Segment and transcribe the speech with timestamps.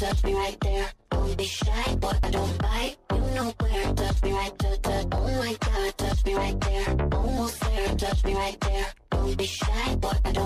[0.00, 0.90] touch me right there.
[1.10, 2.96] Don't be shy, boy, I don't bite.
[3.12, 5.06] You know where, touch me right there, touch.
[5.12, 7.08] Oh my God, touch me right there.
[7.12, 8.86] Almost there, touch me right there.
[9.10, 10.39] Don't be shy, boy, I don't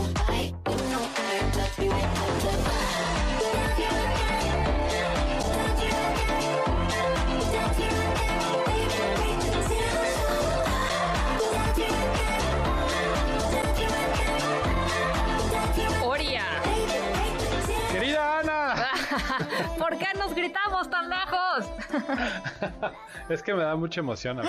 [23.28, 24.40] Es que me da mucha emoción.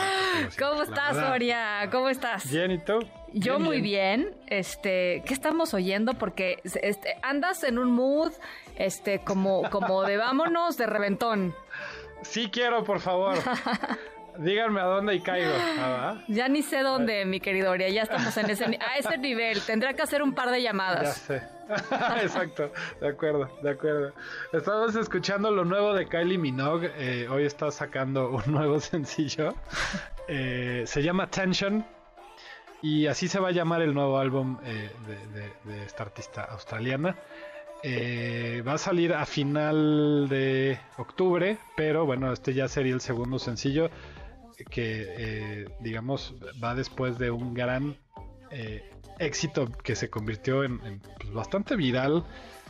[0.60, 1.88] ¿Cómo estás, Soria?
[1.92, 2.50] ¿Cómo estás?
[2.52, 3.00] Bien, ¿y tú?
[3.32, 4.36] Yo muy bien.
[4.48, 6.14] Este, ¿qué estamos oyendo?
[6.14, 8.34] Porque este, andas en un mood,
[8.76, 11.56] este, como, como de vámonos de reventón.
[12.24, 13.38] Sí quiero, por favor.
[14.40, 15.52] Díganme a dónde y caigo.
[15.80, 17.90] Ah, ya ni sé dónde, mi querido Oria.
[17.90, 19.62] Ya estamos en ese, a ese nivel.
[19.62, 21.28] Tendrá que hacer un par de llamadas.
[21.28, 21.56] Ya sé.
[22.22, 22.72] Exacto.
[23.02, 24.14] De acuerdo, de acuerdo.
[24.54, 26.92] Estamos escuchando lo nuevo de Kylie Minogue.
[26.98, 29.56] Eh, hoy está sacando un nuevo sencillo.
[30.28, 31.86] Eh, se llama Tension.
[32.82, 34.92] Y así se va a llamar el nuevo álbum eh,
[35.66, 37.16] de, esta artista australiana.
[37.84, 43.90] va a salir a final de octubre, pero bueno, este ya sería el segundo sencillo
[44.70, 47.98] que eh, digamos va después de un gran
[48.52, 48.90] eh,
[49.20, 52.24] éxito que se convirtió en, pues, bastante viral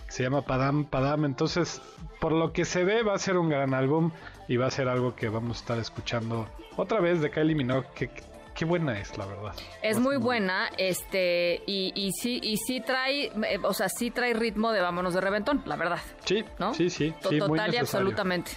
[0.10, 1.82] se llama Padam Padam entonces
[2.20, 4.12] por lo que se ve va a ser un gran álbum
[4.48, 7.88] y va a ser algo que vamos a estar escuchando otra vez de Kylie Minogue
[7.96, 8.10] que
[8.56, 9.54] qué buena es, la verdad.
[9.84, 14.34] Es muy buena, este, y, y sí, y sí trae, eh, o sea, sí trae
[14.34, 16.00] ritmo de vámonos de reventón, la verdad.
[16.24, 16.74] Sí, ¿no?
[16.74, 17.14] sí, sí.
[17.22, 18.52] Total y absolutamente.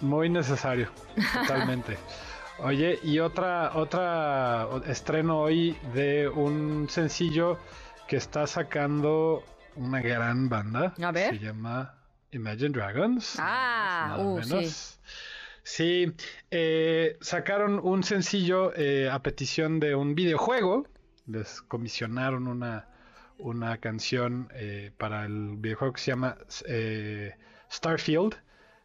[0.00, 0.90] Muy necesario,
[1.32, 1.96] totalmente.
[2.62, 7.58] Oye, y otra, otra estreno hoy de un sencillo
[8.06, 9.42] que está sacando
[9.76, 10.94] una gran banda.
[11.02, 11.38] A ver.
[11.38, 11.94] Se llama
[12.32, 13.36] Imagine Dragons.
[13.38, 14.98] Ah, uh, sí.
[15.62, 16.12] Sí,
[16.50, 20.86] eh, sacaron un sencillo eh, a petición de un videojuego.
[21.26, 22.88] Les comisionaron una,
[23.38, 26.36] una canción eh, para el videojuego que se llama
[27.70, 28.36] Starfield,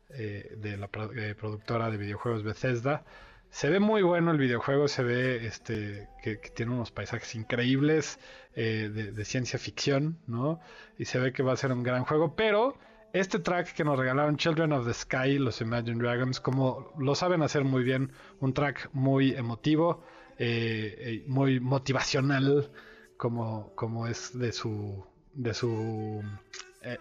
[0.09, 3.03] de la productora de videojuegos Bethesda.
[3.49, 8.19] Se ve muy bueno el videojuego, se ve este que, tiene unos paisajes increíbles
[8.53, 10.59] eh, de, ciencia ficción, ¿no?
[10.97, 12.77] Y se ve que va a ser un gran juego, pero
[13.13, 17.41] este track que nos regalaron Children of the Sky, los Imagine Dragons, como lo saben
[17.43, 20.03] hacer muy bien, un track muy emotivo,
[20.37, 22.69] eh, eh, muy motivacional,
[23.15, 26.21] como, como es de su de su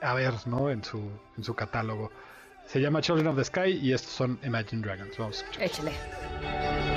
[0.01, 0.71] haber, ¿no?
[0.71, 1.01] En su
[1.37, 2.13] en su catálogo.
[2.67, 5.17] Se llama Children of the Sky y estos son Imagine Dragons.
[5.19, 6.94] Vamos a.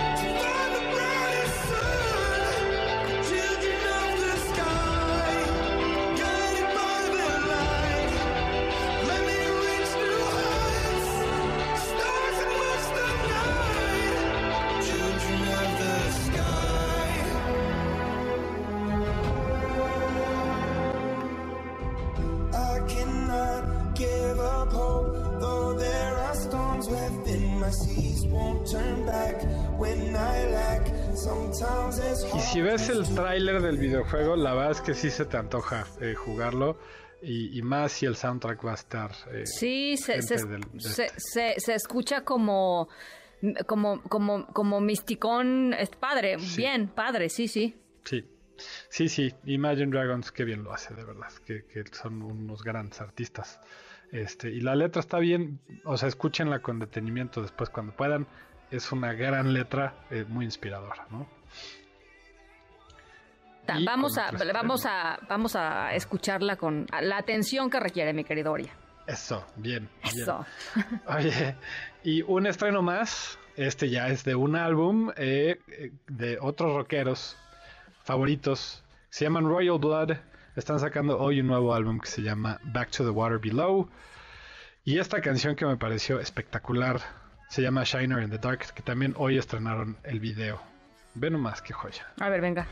[32.35, 35.85] Y si ves el tráiler del videojuego, la verdad es que sí se te antoja
[36.01, 36.77] eh, jugarlo.
[37.21, 39.11] Y, más si el soundtrack va a estar.
[39.31, 40.37] Eh, sí, se, se,
[41.57, 42.89] se, escucha como,
[43.65, 45.73] como, como, como misticón.
[45.73, 47.75] Es padre, bien, padre, sí, sí.
[48.05, 48.23] Sí,
[48.89, 52.99] Sí, sí, Imagine Dragons, qué bien lo hace, de verdad, que, que son unos grandes
[53.01, 53.59] artistas.
[54.11, 58.25] Este, y la letra está bien, o sea, escúchenla con detenimiento después cuando puedan.
[58.71, 61.27] Es una gran letra, eh, muy inspiradora, ¿no?
[63.65, 68.51] Ta- Vamos a, vamos a, vamos a escucharla con la atención que requiere, mi querido
[68.53, 68.71] Oria.
[69.05, 69.89] Eso, bien.
[70.03, 70.21] bien.
[70.21, 70.45] Eso.
[71.07, 71.55] Oye,
[72.03, 77.37] y un estreno más, este ya es de un álbum eh, eh, de otros rockeros
[78.07, 80.15] favoritos, se llaman Royal Blood,
[80.55, 83.89] están sacando hoy un nuevo álbum que se llama Back to the Water Below,
[84.85, 87.01] y esta canción que me pareció espectacular
[87.49, 90.61] se llama Shiner in the Dark, que también hoy estrenaron el video.
[91.15, 92.07] Ve nomás qué joya.
[92.19, 92.65] A ver, venga.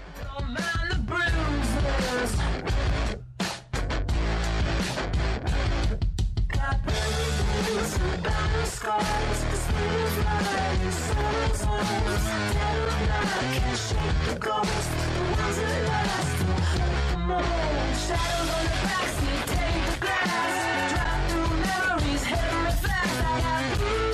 [18.06, 20.56] Shadows on the backseat, take the glass,
[20.94, 23.42] Drive through memories, hit them fast I
[23.80, 24.05] got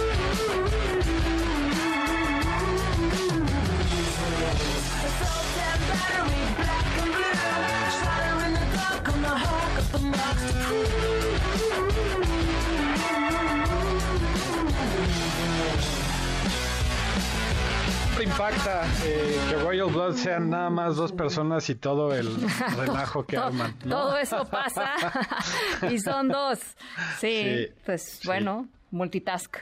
[19.03, 22.29] Eh, que Royal Blood sean nada más dos personas y todo el
[22.77, 23.75] relajo que To- arman.
[23.85, 23.95] ¿no?
[23.97, 24.93] Todo eso pasa
[25.89, 26.59] y son dos.
[27.19, 28.27] Sí, Sí, pues sí.
[28.27, 29.57] bueno, multitask.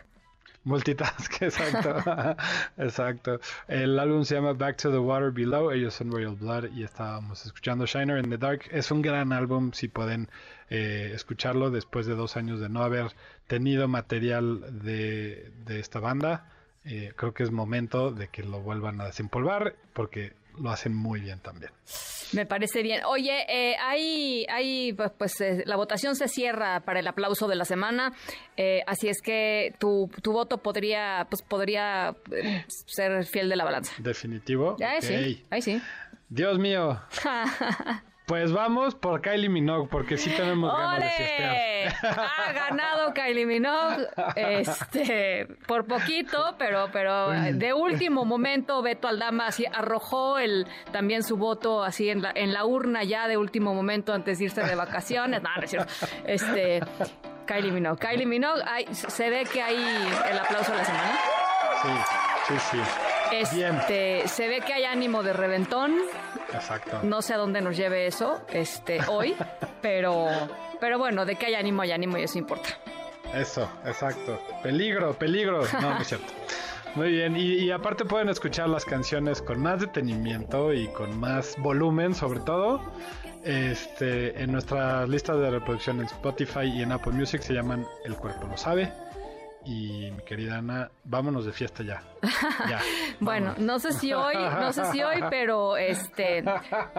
[0.66, 2.36] Multitask, exacto.
[2.78, 3.40] exacto.
[3.70, 5.72] El álbum se llama Back to the Water Below.
[5.72, 8.64] Ellos son Royal Blood y estábamos escuchando Shiner in the Dark.
[8.72, 10.30] Es un gran álbum si pueden
[10.70, 13.14] eh, escucharlo después de dos años de no haber
[13.48, 16.46] tenido material de, de esta banda.
[16.86, 21.20] Eh, creo que es momento de que lo vuelvan a desempolvar porque lo hacen muy
[21.22, 21.72] bien también.
[22.34, 23.02] Me parece bien.
[23.06, 27.56] Oye, eh, hay, hay, pues, pues, eh, la votación se cierra para el aplauso de
[27.56, 28.14] la semana,
[28.56, 33.64] eh, así es que tu, tu voto podría, pues, podría eh, ser fiel de la
[33.64, 33.94] balanza.
[33.98, 34.78] Definitivo.
[34.80, 35.04] Ahí Ok.
[35.04, 35.82] sí, ahí sí.
[36.30, 37.02] Dios mío.
[38.30, 41.16] Pues vamos por Kylie Minogue porque sí tenemos ganas de ¡Ole!
[41.18, 41.96] fiestear.
[42.04, 44.06] Ha ganado Kylie Minogue,
[44.36, 51.38] este, por poquito, pero, pero de último momento Beto Aldama así arrojó el también su
[51.38, 54.76] voto así en la, en la urna ya de último momento antes de irse de
[54.76, 55.42] vacaciones.
[55.42, 55.92] No, no es cierto.
[56.24, 56.82] Este,
[57.48, 59.76] Kylie Minogue, Kylie Minogue, ay, se ve que hay
[60.30, 61.20] el aplauso de la semana.
[61.82, 63.09] Sí, sí, sí.
[63.54, 63.76] Bien.
[63.76, 65.96] Este, se ve que hay ánimo de reventón.
[66.54, 67.00] Exacto.
[67.04, 69.36] No sé a dónde nos lleve eso, este, hoy,
[69.82, 70.28] pero,
[70.80, 72.70] pero bueno, de que hay ánimo, hay ánimo y eso importa.
[73.34, 74.40] Eso, exacto.
[74.64, 75.62] Peligro, peligro.
[75.74, 76.34] No, no es cierto.
[76.96, 81.56] Muy bien, y, y aparte pueden escuchar las canciones con más detenimiento y con más
[81.60, 82.82] volumen, sobre todo.
[83.44, 88.16] Este, en nuestra lista de reproducción en Spotify y en Apple Music se llaman El
[88.16, 88.92] cuerpo lo sabe.
[89.66, 92.04] Y querida Ana, vámonos de fiesta ya.
[92.70, 92.80] Ya.
[93.20, 96.44] Bueno, no sé si hoy, no sé si hoy, pero este,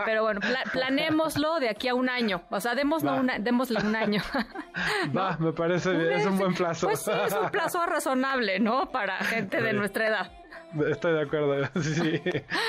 [0.05, 2.43] pero bueno, pla- planémoslo de aquí a un año.
[2.51, 4.21] O sea, démoslo una, démosle un año.
[5.17, 6.89] Va, me parece bien, es un buen plazo.
[6.89, 8.91] Pues sí, es un plazo razonable, ¿no?
[8.91, 10.33] Para gente de nuestra edad.
[10.89, 12.23] Estoy de acuerdo, sí, sí.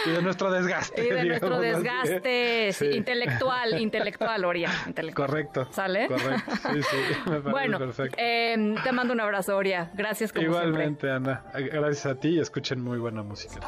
[0.06, 1.06] Y de nuestro desgaste.
[1.06, 1.65] Y de nuestro así.
[1.65, 4.69] desgaste sí, intelectual, intelectual, Oria.
[4.88, 5.27] intelectual.
[5.27, 5.68] Correcto.
[5.71, 6.07] ¿Sale?
[6.07, 6.98] Correcto, sí, sí.
[7.25, 8.17] Me parece Bueno, perfecto.
[8.20, 9.91] eh, te mando un abrazo, Oria.
[9.93, 10.67] Gracias como siempre.
[10.70, 11.43] Igualmente, Ana.
[11.53, 13.60] Gracias a ti y escuchen muy buena música.